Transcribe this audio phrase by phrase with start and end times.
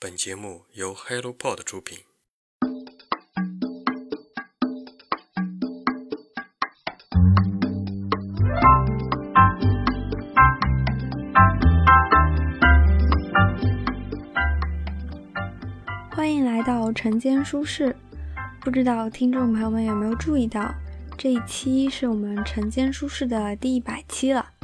[0.00, 1.98] 本节目由 HelloPod 出品。
[16.12, 17.96] 欢迎来到晨间书适。
[18.60, 20.72] 不知道听众朋友们有没有注意到，
[21.16, 24.57] 这一期是我们晨间书适的第一百期了。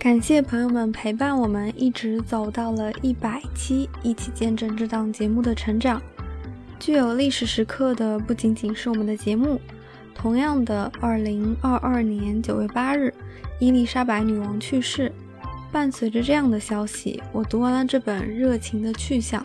[0.00, 6.00] 感谢朋友们陪伴我们一直走到了一百期，一起见证这档节目的成长。
[6.78, 9.60] 具有历史时刻的不仅仅是我们的节目，
[10.14, 13.12] 同样的，二零二二年九月八日，
[13.58, 15.12] 伊丽莎白女王去世。
[15.70, 19.42] 伴随着这样的消息，我读完了这本《热情的去向》。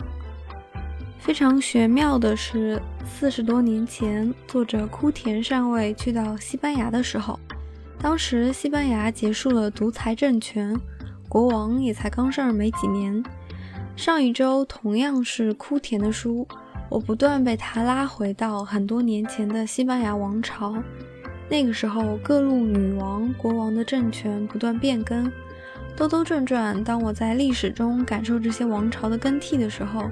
[1.18, 7.38] 非常玄妙的是，四十多年前，作者枯田上尉去到西班牙的时候，
[7.98, 10.78] 当时西班牙结束了独裁政权，
[11.28, 13.22] 国王也才刚上任没几年。
[13.96, 16.46] 上一周同样是枯田的书，
[16.88, 20.76] 我不断被他拉回到很多年前的西班牙王朝。
[21.48, 25.30] 那个时候，各路女王、国王的政权不断变更。
[25.96, 30.10] 兜兜转转，当我在历史中感受这些王朝的更替的时候。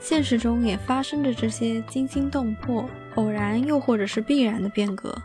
[0.00, 5.16] 现实中也发生着这些惊心动魄、偶然又或者是必然的变革，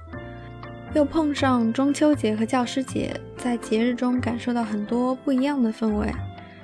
[0.96, 6.12] 又碰上中秋节和教师节，在节日中感受到很多不一样的氛围，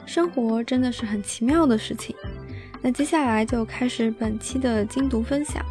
[0.05, 2.15] 生活真的是很奇妙的事情。
[2.81, 5.63] 那接下来就开始本期的精读分享。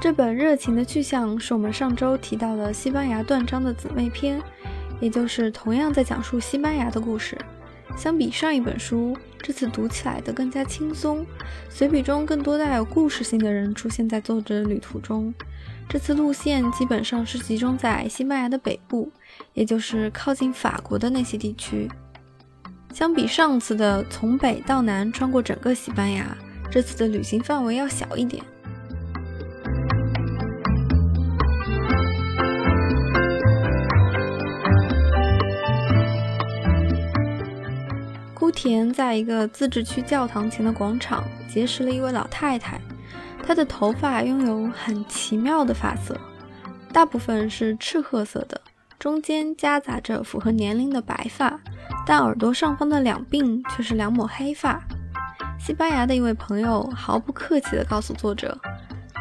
[0.00, 4.40] 这本《热情的去向》是我们上周提到的西班牙断章的姊妹篇，
[5.00, 7.36] 也就是同样在讲述西班牙的故事。
[7.96, 11.24] 相比上一本书，这次读起来的更加轻松，
[11.70, 15.32] 随笔中更多带有故事性的人出现在作者的旅途中。
[15.88, 19.10] 这次路线基本上是集中在西班牙的北部，
[19.54, 21.88] 也就是靠近法国的那些地区。
[22.92, 26.36] 相比上次的从北到南穿过整个西班牙，
[26.70, 28.42] 这次的旅行范围要小一点。
[38.66, 42.80] 枯田在一个自治区教堂前的广场结识了一位老太太，
[43.40, 46.18] 她的头发拥有很奇妙的发色，
[46.92, 48.60] 大部分是赤褐色的，
[48.98, 51.60] 中间夹杂着符合年龄的白发，
[52.04, 54.82] 但耳朵上方的两鬓却是两抹黑发。
[55.60, 58.58] 西班牙的一位朋友毫不客气地告诉作者，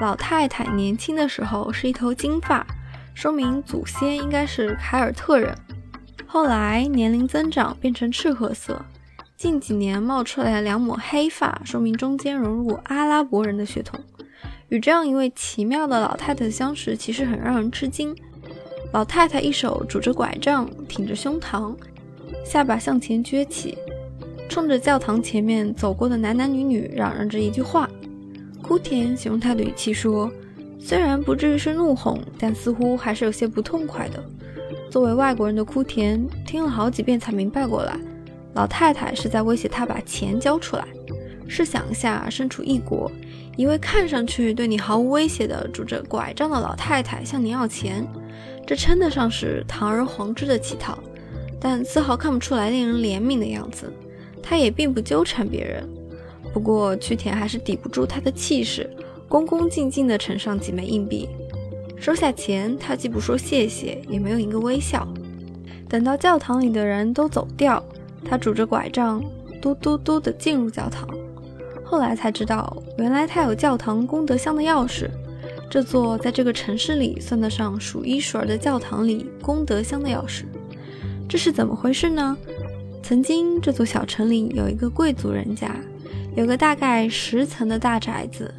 [0.01, 2.65] 老太太年轻的时候是一头金发，
[3.13, 5.55] 说明祖先应该是凯尔特人，
[6.25, 8.83] 后来年龄增长变成赤褐色。
[9.37, 13.99] 近几年冒出来两抹黑发，说明中间融入阿拉伯人的血统。
[14.69, 18.15] 与这样一位奇妙的老太太相识，其实很让人吃惊。
[18.93, 21.75] 老太太一手拄着拐杖，挺着胸膛，
[22.45, 23.77] 下巴向前撅起，
[24.47, 27.89] 冲着教堂前面走过的男男女女嚷嚷着一句话。
[28.61, 30.31] 枯田形容她的语气说
[30.79, 34.23] ：“虽然不至于是怒吼，但似乎还是有些不痛快的。”
[34.89, 37.99] 作为外国人的枯田听了好几遍才明白过来。
[38.55, 40.85] 老太太是在威胁他把钱交出来。
[41.47, 43.11] 试想一下，身处异国，
[43.55, 48.03] 一位看上去对你毫无威胁的拄着拐杖的老太太向你要钱，
[48.65, 50.97] 这称得上是堂而皇之的乞讨，
[51.59, 53.93] 但丝毫看不出来令人怜悯的样子。
[54.41, 55.87] 他也并不纠缠别人，
[56.51, 58.89] 不过曲田还是抵不住他的气势，
[59.27, 61.29] 恭恭敬敬地呈上几枚硬币。
[61.97, 65.07] 收下钱，他既不说谢谢，也没有一个微笑。
[65.87, 67.83] 等到教堂里的人都走掉。
[68.27, 69.23] 他拄着拐杖，
[69.61, 71.07] 嘟嘟嘟地进入教堂。
[71.83, 75.07] 后来才知道，原来他有教堂功德箱的钥匙。
[75.69, 80.45] 这座在这个城市里算得上数一数二的教堂里，功德箱的钥匙，
[81.29, 82.35] 这是怎么回事呢？
[83.03, 85.75] 曾经这座小城里有一个贵族人家，
[86.35, 88.51] 有个大概十层的大宅子。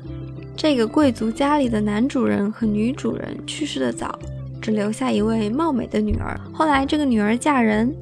[0.56, 4.18] 这个贵族家里的男主人和女主人去世的早，
[4.60, 6.38] 只留下一位貌美的女儿。
[6.52, 7.92] 后来这个女儿嫁人。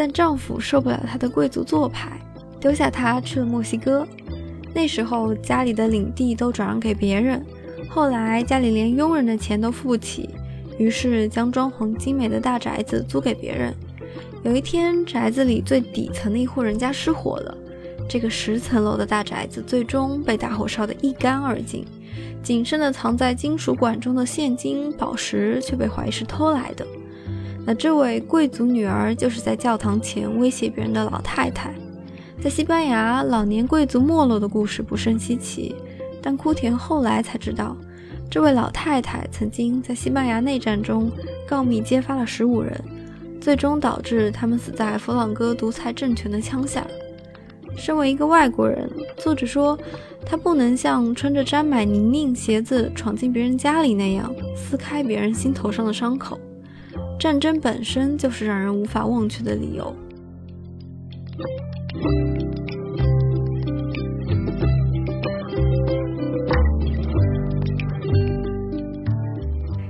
[0.00, 2.18] 但丈夫受不了她的贵族做派，
[2.58, 4.08] 丢下她去了墨西哥。
[4.72, 7.44] 那时候家里的领地都转让给别人，
[7.86, 10.30] 后来家里连佣人的钱都付不起，
[10.78, 13.74] 于是将装潢精美的大宅子租给别人。
[14.42, 17.54] 有一天，宅子里最底层的一户人家失火了，
[18.08, 21.84] 这个十层楼的大宅子最终被大火烧得一干二净，
[22.42, 26.86] 仅剩的藏在金属管中的现金宝石却被怀疑是偷来的。
[27.70, 31.72] 那这位贵族女儿就是在教堂前威胁别人的老太太。
[32.42, 35.76] 在西班牙，老年贵族没落的故事不甚稀奇，
[36.20, 37.76] 但枯田后来才知道，
[38.28, 41.12] 这位老太太曾经在西班牙内战中
[41.46, 42.76] 告密揭发了十五人，
[43.40, 46.84] 最终导致他们死在佛朗哥独裁政权的枪下。
[47.76, 49.78] 身为一个外国人，作者说
[50.26, 56.36] 他不能像穿着沾满泥泞鞋子闯进别人家里那样撕开别人心头上的伤口。
[57.20, 59.94] 战争本身就是让人无法忘却的理由。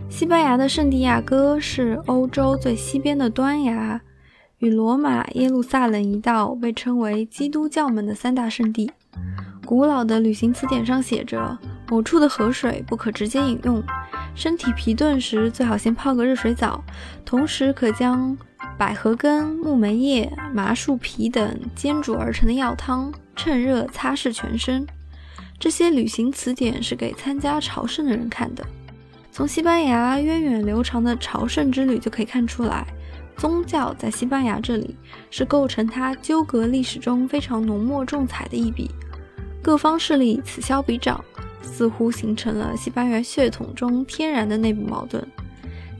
[0.09, 4.00] 西班牙的圣地亚哥是欧洲最西边的端崖，
[4.59, 8.91] 与罗马、耶路撒冷一道被称为基督教们的三大圣地。
[9.65, 11.56] 古老的旅行词典上写着，
[11.88, 13.81] 某处的河水不可直接饮用。
[14.35, 16.82] 身体疲顿时，最好先泡个热水澡，
[17.25, 18.37] 同时可将
[18.79, 24.87] 百合根、木梅叶、麻树皮等煎煮而成的药汤趁热擦拭全身。
[25.59, 28.65] 这些旅行词典是给参加朝圣的人看的。
[29.31, 32.87] 从西班牙源远流长的朝圣之旅就可以看出来，
[33.37, 34.97] 宗教在西班牙这里
[35.31, 38.91] 是构成它纠葛历史中非常浓墨重彩的一笔。
[39.62, 41.23] 各方势力此消彼长。
[41.62, 45.27] 似乎形成了西班牙血统中天然的内部矛盾。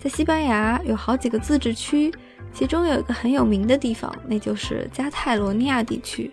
[0.01, 2.12] 在西班牙有好几个自治区，
[2.53, 6.31] 其中有一个很有名的地方，那就是加泰罗尼亚地区。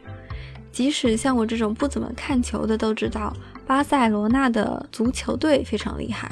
[0.71, 3.35] 即使像我这种不怎么看球的都知道，
[3.65, 6.31] 巴塞罗那的足球队非常厉害。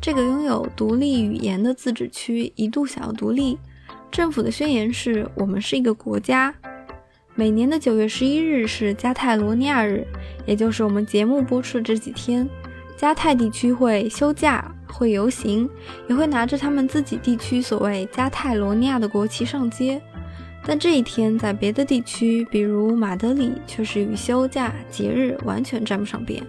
[0.00, 3.58] 这个拥有独立语言的自治区一度想要独立，
[4.10, 6.54] 政府的宣言是我们是一个国家。
[7.38, 10.06] 每年的九月十一日是加泰罗尼亚日，
[10.46, 12.48] 也就是我们节目播出的这几天，
[12.96, 15.68] 加泰地区会休假、会游行，
[16.08, 20.00] 也会拿着他们自己地区所谓加泰罗尼亚的国旗上街。
[20.64, 26.42] 但这一天在别的地区，比如马德里，却是与休假、节日完全沾不上边。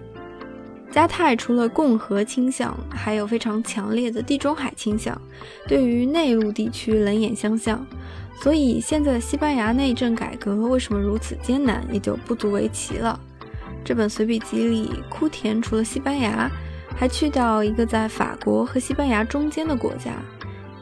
[0.90, 5.20] 加泰除了共和倾向，还有非常强烈的地中海倾向，
[5.66, 7.86] 对于内陆地区冷眼相向。
[8.40, 13.18] 所以，现在的西班牙内政改革为什么如此艰难，也就不足为奇了。
[13.84, 16.50] 这本随笔集里，枯田除了西班牙，
[16.96, 20.12] 还去掉一个在法国和西班牙中间的国家。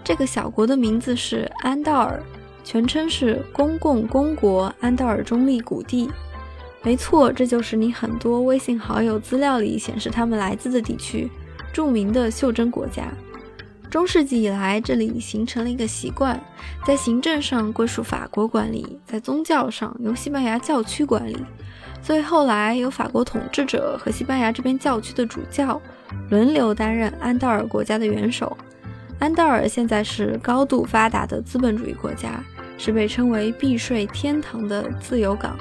[0.05, 2.23] 这个小国的名字是安道尔，
[2.63, 6.11] 全称是公共公国安道尔中立谷地。
[6.87, 11.29] 没错，这就是你很多微信好友资料里显示他们来自的地区，
[11.73, 13.09] 著名的袖珍国家。
[13.91, 16.41] 中世纪以来，这里形成了一个习惯，
[16.87, 21.37] 在行政上归属法国管理，在宗教上由西班牙教区管理。
[22.01, 25.83] 所以后来由法国统治者和西班牙这边教区的主教
[26.31, 28.57] 轮流担任安道尔国家的元首。
[29.19, 32.41] 安道尔现在是高度发达的资本主义国家，
[32.79, 35.59] 是被称为避税天堂的自由港。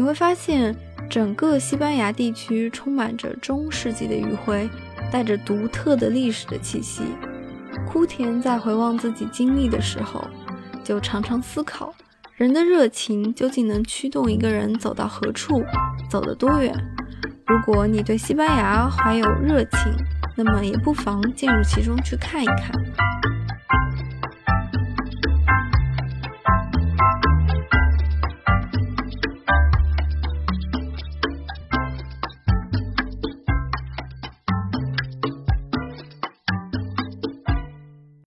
[0.00, 0.74] 你会发现，
[1.10, 4.66] 整个西班牙地区充满着中世纪的余晖，
[5.12, 7.02] 带着独特的历史的气息。
[7.86, 10.26] 枯田在回望自己经历的时候，
[10.82, 11.92] 就常常思考：
[12.34, 15.62] 人的热情究竟能驱动一个人走到何处，
[16.08, 16.74] 走得多远？
[17.46, 19.92] 如果你对西班牙怀有热情，
[20.34, 22.72] 那么也不妨进入其中去看一看。